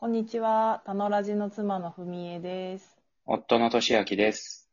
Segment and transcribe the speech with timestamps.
[0.00, 0.80] こんにちは。
[0.86, 2.96] たのラジの妻のふみえです。
[3.26, 4.66] 夫のとしあきです。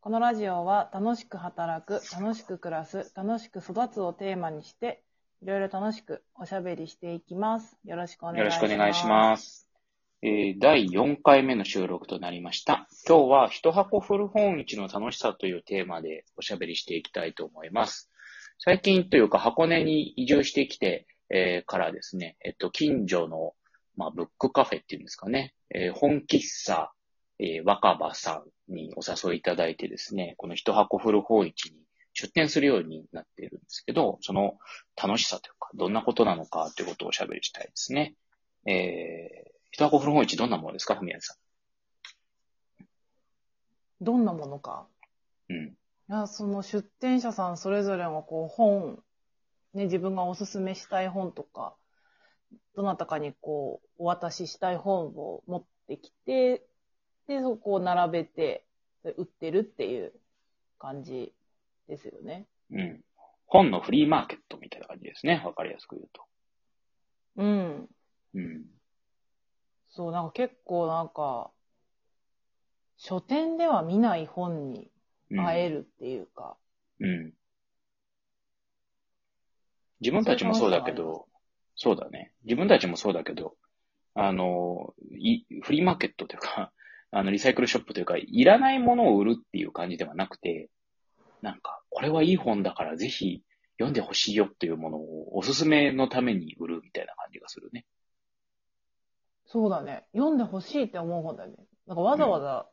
[0.00, 5.02] このラジオは楽しく働く、楽しく暮らす、楽しく育つをテーマにして、
[5.42, 7.76] いろいろ楽しくおしゃべりしていきます。
[7.84, 8.54] よろしくお願いします。
[8.56, 9.68] しくお願いします。
[10.22, 12.88] えー第4回目の収録となりました。
[13.06, 18.10] 今日は一箱古本市の楽しさというテーマでおしゃべりしていきたいと思います。
[18.60, 23.52] 最近というか箱根に移住してきて、えーからですね、えっと、近所の、
[23.96, 26.92] まあ、ブックカフェっていうんですかね、えー本喫茶、
[27.38, 31.78] えー若葉さんにお誘いいただいてですね、この一箱古本市に
[32.12, 34.58] 出店するようになっているんですけど、その
[35.00, 38.14] 楽しさというか、どんなことなのかということをおしゃべりしたいですね。
[38.66, 41.36] えー、一箱古本市どんなものですか、ふみやさ
[44.00, 44.86] どんなものか？
[45.48, 45.52] ん。
[45.52, 45.66] うん。
[45.68, 45.74] い
[46.08, 49.02] や、その出店者さんそれぞれがこう本、
[49.74, 51.76] ね、自分がおすすめしたい本とか、
[52.76, 56.64] どなたかにこう、お渡ししたい本を持ってきて、
[57.26, 58.64] で、そこを並べて、
[59.16, 60.12] 売ってるっていう
[60.78, 61.32] 感じ
[61.88, 62.46] ですよね。
[62.70, 63.00] うん。
[63.46, 65.42] 本のフリーマーケットみたいな感じですね。
[65.44, 66.22] わかりやすく言うと。
[67.36, 67.88] うん。
[68.34, 68.64] うん。
[69.88, 71.50] そう、なんか結構なんか、
[72.96, 74.90] 書店では見ない本に
[75.30, 76.56] うん、会えるっていうか、
[76.98, 77.32] うん。
[80.00, 81.28] 自分たちもそうだけど、
[81.82, 82.30] そうだね。
[82.44, 83.56] 自分たちもそうだけど、
[84.14, 86.72] あの、いフリーマーケットというか、
[87.10, 90.68] あの、リサイクルショップというか、いらないものを売るっていう感じではなくて、
[91.40, 93.42] なんか、これはいい本だからぜひ
[93.78, 97.86] 読んでほしいよっていうものをおすすめのために売るみたいな感じがするね。
[99.46, 100.04] そうだね。
[100.12, 101.56] 読んでほしいって思う本だよね。
[101.86, 102.68] なんかわざわざ、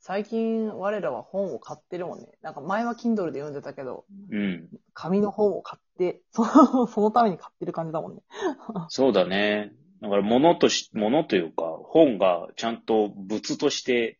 [0.00, 2.26] 最近我らは本を買ってるもんね。
[2.40, 4.68] なんか前は Kindle で読んでたけど、うん。
[4.94, 8.22] 紙の本を買って、 そのそのために買ってる感じだもんね。
[8.88, 9.72] そうだね。
[10.00, 14.18] だから物とし、物というか、本がちゃんと物として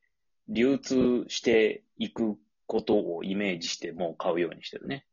[0.48, 5.06] 流通していくことをイメージしてもう買うようにしてるね。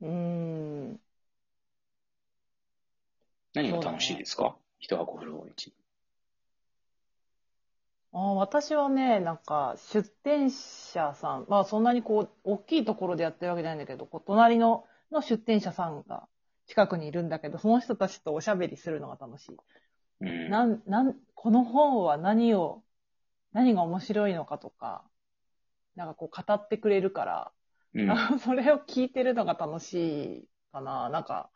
[0.00, 1.00] うーん。
[3.54, 5.72] 何が楽しいですか、一箱古本市。
[8.12, 16.28] あー私はね、なんか、出店者さん、まあそんなにこう、大きいところでやってるわけじゃないんだけど、こう隣のの出店者さんが
[16.66, 19.56] 近くにいるんだけど、その人たちとおしゃべりするのが楽しい。
[20.20, 20.50] うん。
[20.50, 22.82] なん、なん、この本は何を、
[23.52, 25.04] 何が面白いのかとか、
[25.96, 27.52] なんかこう語ってくれるから、
[27.94, 28.10] うん。
[28.10, 29.94] あそれを聞いてるのが楽し
[30.44, 31.08] いかな。
[31.10, 31.50] なんか、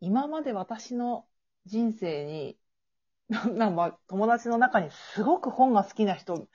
[0.00, 1.26] 今まで私の
[1.66, 2.58] 人生に、
[3.28, 6.48] な なんかまあ友達の中にすごく本が好きな人、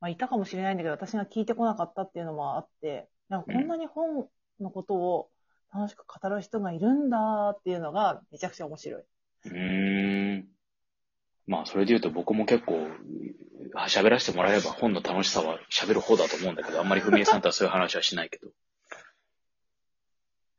[0.00, 4.28] まあ、いたかもしれないんだけど、私が聞いてこなかったっていうのもあって、なんかこんなに本
[4.60, 5.30] のことを
[5.72, 9.02] 楽しく語る人がいるんだっていうのがめちゃくちゃ面白い。
[9.02, 10.48] うーん。
[11.46, 12.88] まあ、それで言うと僕も結構、
[13.88, 18.48] 喋らせてもらえれば本の楽しさは喋る方だと思うんだけど、あんまりふみえさんとはそういう話はしないけど。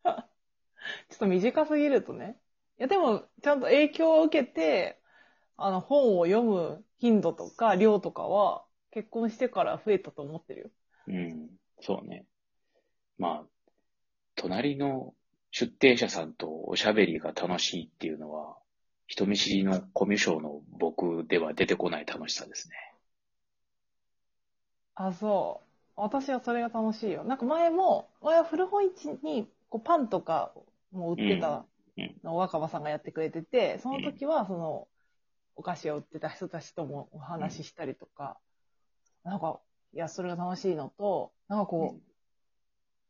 [1.09, 2.37] ちょっと短すぎるとね。
[2.79, 5.00] いや、でも、ちゃんと影響を受けて、
[5.65, 10.69] あの、本を読む頻度とか量とかは、結婚してから増えたと思ってるよ。
[11.07, 11.49] うん。
[11.81, 12.25] そうね。
[13.17, 13.47] まあ、
[14.35, 15.13] 隣の
[15.51, 18.57] 出店者さんとおしゃべりが楽しいっていうのは、
[19.07, 22.75] 人見知りのコミュ障の僕では出てこない楽しさですね。
[24.95, 25.61] あ、そ
[25.97, 26.01] う。
[26.01, 27.23] 私はそれが楽しいよ。
[27.23, 30.53] なんか前も、前は古本市にこうパンとか
[30.91, 31.65] も売ってた
[32.23, 34.87] のを若葉さんがやってくれてて、その時はその、
[35.61, 38.39] お菓子を売ってた人たちともお話ししたりとか、
[39.23, 39.59] なんか、
[39.93, 41.99] いや、それが楽しいのと、なんかこ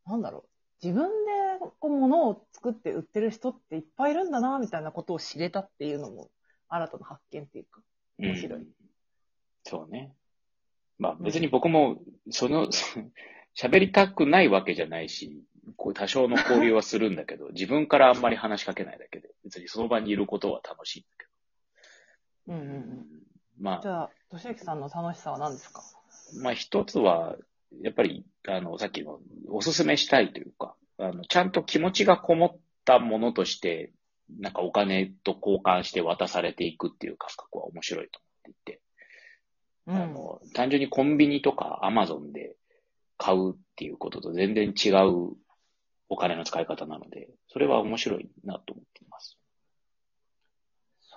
[0.05, 0.85] う、なんだろう。
[0.85, 1.11] 自分で
[1.79, 6.29] こう物を作って売ってる人っていっぱいいるんだな、みたいなことを知れたっていうのも、
[6.67, 7.79] 新たな発見っていうか。
[8.17, 8.67] 面白いうん
[9.63, 10.13] そうね。
[10.99, 12.01] まあ別に僕も、
[12.31, 12.67] その、
[13.55, 15.41] 喋りたくないわけじゃないし、
[15.77, 21.30] こう多少の交流はするんだけど、自分からあんまり話しかけないだけで、別にその場にいることは楽しいんだけ
[22.47, 22.75] うんうんうど。
[22.77, 23.07] ん。
[23.59, 25.83] まあ、じゃあ、としあきさんの楽しさは何ですか？
[26.41, 27.35] まあ一つは、
[27.81, 33.93] やっぱり、あの、さっきのおすすめしたいというか、あの、ちゃんと気持ちがこもったものとして、
[34.39, 38.81] なんかお金と交換して渡されていくっていう感覚は面白いと思っていて、
[39.87, 42.55] うあの、単純にコンビニとかアマゾンで
[43.17, 45.35] 買うっていうことと全然違う
[46.07, 49.37] お金の使い方なので、それは面白いなと思っています。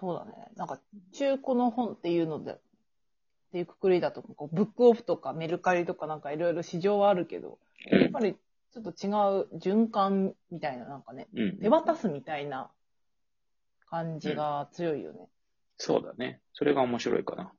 [0.05, 0.49] そうだね。
[0.57, 0.79] なんか、
[1.13, 2.57] 中古の本っていうので、っ
[3.53, 7.59] ていうくくりだと、こうブックオフとかメルカリとかなんかいろいろ市場はあるけど、
[7.91, 8.37] やっぱり
[8.75, 11.59] ちょっと違う循環みたいな、なんかね、うん。
[11.59, 12.71] 手渡すみたいな
[13.89, 15.27] 感じが強いよね。
[15.79, 16.43] そうだね。
[16.53, 17.53] それが面白いかな。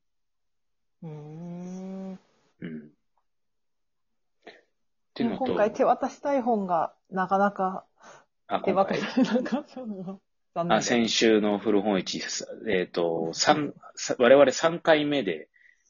[1.01, 2.19] うーん。
[2.59, 2.89] うん。
[2.89, 4.51] っ
[5.15, 7.85] ていうのと、今回手渡したい本がなかなか
[8.47, 10.19] あ、手渡せなかったのが
[10.55, 12.23] 残念あ、先週の古本市、
[12.69, 15.49] えっ、と、三、さ我々3回目で、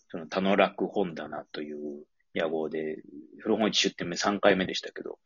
[0.10, 2.04] その、田野楽本棚という
[2.34, 2.98] 屋号で、
[3.40, 5.20] 古本市出店目3回目でしたけど、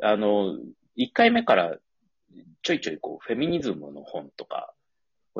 [0.00, 0.56] あの、
[0.96, 1.76] 1回目から
[2.62, 4.72] ちょいちょいこう、フェミニズムの本とか、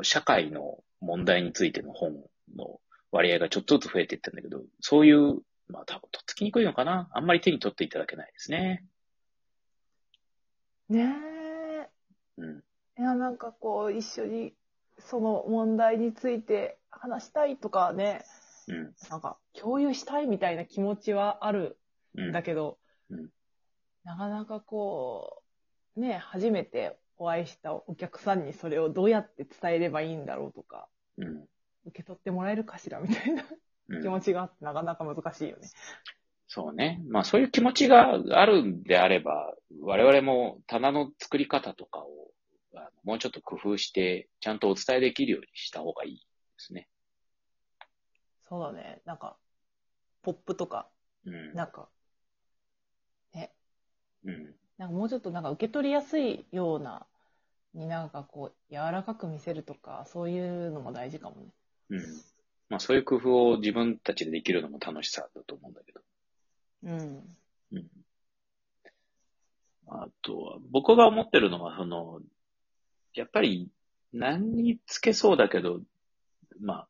[0.01, 2.17] 社会の問題についての本
[2.57, 5.39] の割合がちょっとずつ増えていったんだけど、そういう、
[5.69, 8.83] まあ多分、とっつきにくいのかなあんまり手に取っていただけないですね。
[10.89, 11.89] ね
[12.37, 12.63] うん。
[12.97, 13.01] え。
[13.01, 14.53] いや、なんかこう、一緒に
[14.99, 18.23] その問題について話したいとかね、
[18.67, 18.93] うん。
[19.09, 21.77] なんか共有したいみたいな気持ちはある
[22.15, 22.31] うんん。
[22.31, 22.77] だけど、
[23.09, 23.29] うん
[24.05, 25.41] なかなかこ
[25.95, 31.45] う、ね、初めてお会いしたお客さんにそれをどうやって伝えればいいんだろうとか、うん。
[31.85, 33.43] 受け取ってもらえるかしらみたいな
[33.89, 35.69] うん気持ちがあってなかなか難しいよね。
[36.47, 37.01] そうね。
[37.09, 42.22] まあそういう気持ちがあるんであれば、我々も棚の作り方とかを
[43.03, 46.23] もうちょっと工夫して、ちゃんとお伝えできるようにした方がいいで
[46.57, 46.87] すね。
[48.47, 49.01] そうだね。
[49.05, 49.37] なんか、
[50.21, 50.89] ポップとか、
[51.25, 51.53] うん。
[51.53, 51.89] なんか、
[53.33, 53.51] ね、
[54.25, 54.55] うん。
[54.77, 57.05] なんかもうちょっとなんか受け取りやすいような、
[57.73, 61.47] になんかこう、柔らかく見せるとか、そういうのも大事かもね。
[61.89, 61.99] うん。
[62.69, 66.01] まあそういう工夫を自分たちでできるのも楽しさだと思うんだけど。
[66.83, 67.37] うん。
[67.71, 67.87] うん。
[69.87, 72.21] あとは、僕が思ってるのは、その、
[73.13, 73.69] やっぱり
[74.11, 75.81] 何につけそうだけど、
[76.59, 76.87] ま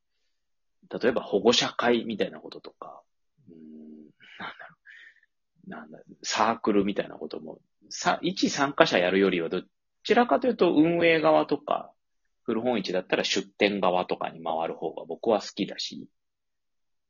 [0.91, 3.01] あ、例えば保護者会みたいなこととか、
[3.49, 4.75] うん、なんだろ
[5.67, 7.59] う、なんだ、サークルみたいなことも、
[7.89, 9.63] さ、一参加者やるよりは、ど
[10.03, 11.91] ちらかというと運営側とか、
[12.43, 16.07] 古本市だったら出店側とかに回る方が僕は好きだし、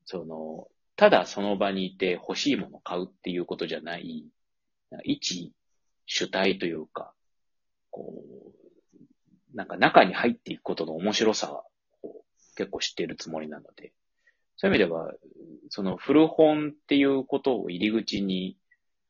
[0.06, 4.28] その、ただその場にいて欲しいものを買うっていうことじゃない、
[5.04, 5.52] 一
[6.06, 7.14] 主体というか、
[7.90, 8.63] こう、
[9.54, 11.64] なんか中に入っていくことの面白さ
[12.02, 12.24] を
[12.56, 13.94] 結構知っているつもりなので、
[14.58, 15.12] そういう意味では、
[15.70, 18.58] その古本っていうことを入り口に、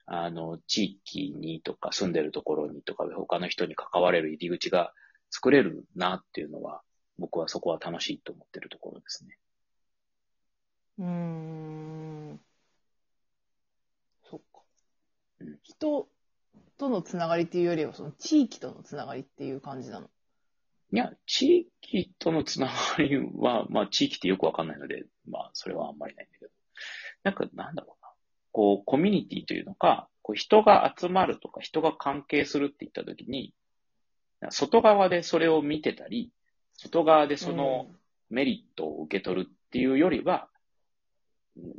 [0.05, 4.93] あの、地域にとか住んでるところにとか他の人に関われる入り口が
[5.29, 6.81] 作れるなっていうのは、
[7.17, 9.37] 僕はそこは楽しいと思ってるところですね。
[10.99, 12.39] うーん。
[14.29, 14.61] そっか
[15.39, 15.59] うん。
[15.63, 16.07] 人
[16.77, 20.09] とのつながりっていうよりは、その地域とのつながりっていう感じなの？
[20.93, 22.73] いや、地域とのつなが
[23.03, 26.51] りは、 まあ地域ってよくわかんないので、まあそれはあんまりないんだけど。
[27.23, 28.11] なんかなんだろうな。
[28.51, 33.55] こう、コミュニティというのか、こう人が集まるとか人が関係するって言ったときに、
[34.51, 36.31] 外側でそれを見てたり、
[36.73, 37.87] 外側でその
[38.29, 40.47] メリットを受け取るっていうよりは、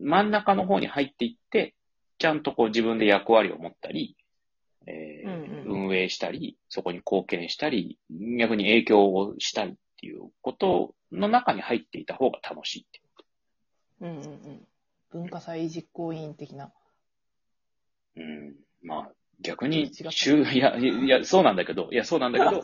[0.00, 1.76] 真ん中の方に入っていって、
[2.18, 4.16] ちゃんとこう自分で役割を持ったり、
[4.86, 7.98] えーうんうん運営したり、そこに貢献したり、
[8.38, 13.04] 逆に影響をしたりっていうことの中に入っていた方が楽しいっていう。
[14.00, 14.68] うんうんうん。
[15.10, 16.70] 文化祭実行委員的な。
[18.16, 18.54] うん。
[18.82, 19.10] まあ、
[19.40, 22.62] 逆に中、いや、いや、そうなんだけど、いや、そうなんだけど、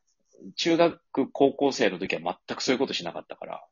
[0.56, 3.64] 中学、高校生の時は全くそういうことしなかったから、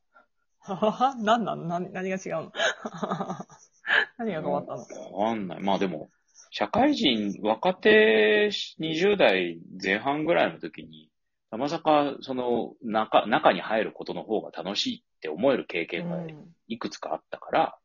[0.62, 1.14] ははは？
[1.16, 1.64] 何なの？
[1.66, 2.52] 何何が違うの？
[4.18, 5.12] 何が変わったの？
[5.12, 5.60] わかんない。
[5.60, 6.10] まあでも、
[6.50, 11.08] 社会人、若手20代前半ぐらいの時に、
[11.50, 17.78] たまさか、その、中、中に入ることの方が楽しいって思える経験がうんいくつかあったから、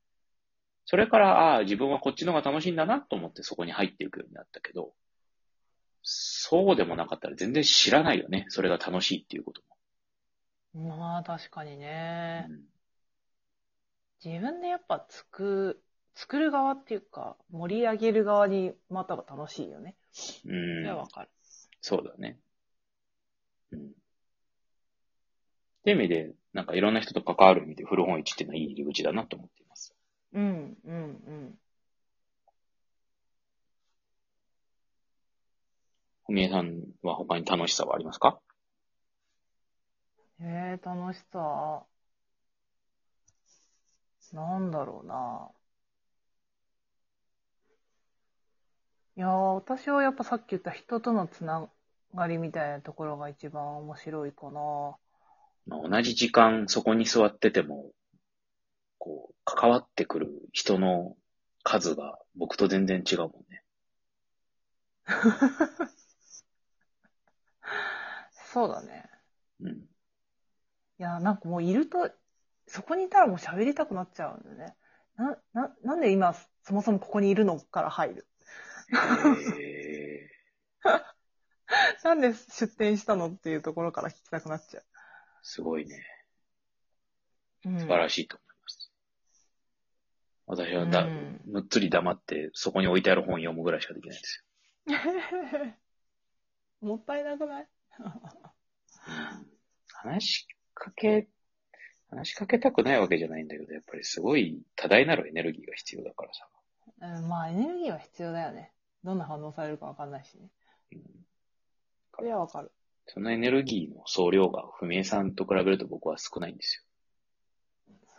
[0.86, 4.94] それから、ああ、自分はこっちの方が楽しいんだなと思ってそこに入っていくようになったけど、
[6.04, 8.46] そうでもなかったら全然知らないよね。
[8.50, 9.62] それが楽しいっていうこと
[10.76, 10.90] も。
[10.90, 12.46] まあ確かにね。
[12.50, 12.76] うん
[14.24, 15.84] 自分でやっぱ作、
[16.16, 19.96] 作る側っていうか、盛り上げる側にまたが楽しいよね。
[20.12, 21.30] そうんわかる。
[21.82, 22.40] そうだね。
[23.72, 23.80] うん。
[23.80, 23.84] っ
[25.84, 29.94] て意味で、なんかいろんな人と関わる意味で古本市っていうのはいい入り口だなと思っています。
[30.34, 31.60] うん、うん、うん。
[36.28, 38.40] ふみえさんは他に楽しさはありますか？
[40.40, 41.84] えー、楽しさ。
[44.34, 45.50] なんだろうな。
[49.18, 51.70] いやー、私はやっぱさっき言った人とのつな
[52.14, 54.98] がりみたいなところが一番面白いかな。
[55.68, 57.92] まあ、同じ時間そこに座ってても、
[58.98, 61.16] こう、関わってくる人の
[61.64, 63.64] 数が僕と全然違うもんね。
[68.54, 69.10] そうだね。
[69.62, 69.86] うん。
[71.00, 72.10] いや、なんかもういると、
[72.68, 74.76] そこにいたらもう喋りたくなっちゃうんだよね。
[75.16, 78.28] な、な、なんで今、そもそもここにいるのから入る。
[78.92, 80.30] え
[82.04, 84.82] なんで出店したのっていうところから聞きたくなっちゃ
[85.42, 86.04] すごいね。
[87.66, 87.70] う。
[87.70, 88.92] うん、素晴らしいと思います。
[90.48, 94.44] 私はだ、うんむっつり黙って、そこに置いてある本読むぐらいしかできないんです
[96.82, 97.64] もったいなくない？
[97.64, 97.68] よ。
[99.94, 101.28] 話しかけ、
[102.10, 106.48] 話しかけたくないわけじゃないんだけど、やっぱりすごい多大なるエネルギーが必要だからさ。
[107.02, 108.72] うん、まあ、エネルギーは必要だよね。
[109.06, 110.50] どんな反応されるかわかんないしね。
[110.94, 111.02] うん
[112.18, 112.72] それはわかる。
[113.08, 116.84] そのエネルギーの総量が不明さんと比べると僕は少ないんです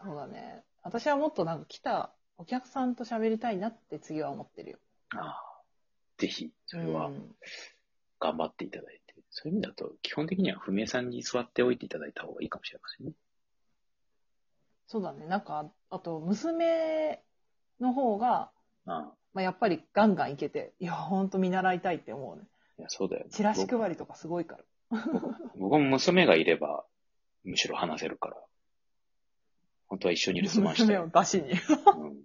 [0.02, 0.62] そうだね。
[0.82, 4.76] 私はもっとなんか来たお客さんと喋りたいなって次は思ってるよ。
[4.76, 4.82] よ。
[5.14, 5.62] ああ
[6.18, 7.34] ぜひ、それはうん
[8.20, 9.06] 頑張っていただいて。
[9.30, 13.12] そういう意味だと、基本的には不明さんに座っておいていただいた方がいいかもしれませんね。
[14.86, 15.26] そうだね。
[15.26, 17.22] なんか、あと、娘
[17.80, 18.50] の方が、
[18.86, 22.44] ああまあ、やっぱりガンガンいけて、いや、ほんと見習いたいって思うね。
[22.78, 23.30] いや、そうだよね。
[23.30, 24.56] チラシ配りとかすごいか
[24.90, 25.04] ら。
[25.58, 26.86] 僕も娘がいれば、
[27.44, 28.36] むしろ話せるから。
[29.88, 31.50] 本当は一緒に留守番して娘を出しに。
[31.52, 32.24] うん、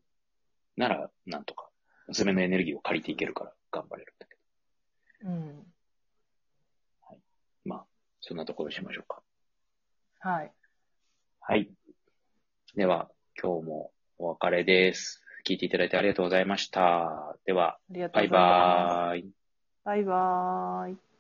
[0.77, 1.67] なら、なんとか。
[2.07, 5.31] 娘のエネルギーを借りていけるから頑張れるんだけど。
[5.31, 5.73] うん。
[7.65, 7.85] まあ、
[8.21, 9.21] そんなところにしましょうか。
[10.19, 10.51] はい。
[11.41, 11.69] はい。
[12.73, 15.21] では、今日もお別れです。
[15.43, 17.35] 聞いていただいてありがとうございました。
[17.45, 17.77] では、
[18.13, 18.27] バイ。
[18.27, 19.31] バーイ。
[19.83, 21.10] バイバーイ。